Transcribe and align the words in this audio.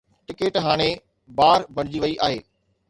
Ticket 0.27 0.53
هاڻي 0.65 0.89
بار 1.37 1.59
بڻجي 1.75 1.99
وئي 2.03 2.15
آهي. 2.25 2.39